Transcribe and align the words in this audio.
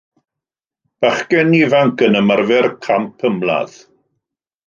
Bachgen 1.03 1.51
ifanc 1.59 2.01
yn 2.07 2.17
ymarfer 2.21 2.67
camp 2.87 3.29
ymladd. 3.31 3.77